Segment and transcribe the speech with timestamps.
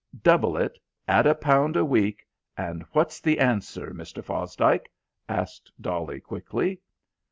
[0.23, 2.25] "Double it, add a pound a week,
[2.57, 4.23] and what's the answer, Mr.
[4.23, 4.89] Fosdike?"
[5.29, 6.81] asked Dolly quickly.